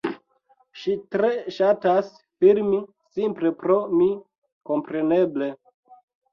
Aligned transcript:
Ŝi 0.83 0.95
tre 1.15 1.29
ŝatas 1.57 2.09
filmi 2.23 2.81
simple 3.19 3.55
pro 3.63 3.79
mi, 3.99 4.11
kompreneble 4.73 5.55